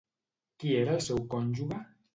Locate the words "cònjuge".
1.37-1.85